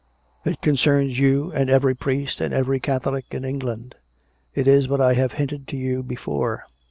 "It 0.51 0.61
concerns 0.61 1.19
you 1.19 1.51
and 1.51 1.69
every 1.69 1.93
priest 1.95 2.41
and 2.41 2.55
every 2.55 2.79
Catholic 2.79 3.25
in 3.35 3.45
England. 3.45 3.93
It 4.55 4.67
is 4.67 4.87
what 4.87 4.99
I 4.99 5.13
have 5.13 5.33
hinted 5.33 5.67
to 5.67 5.77
you 5.77 6.01
before." 6.01 6.65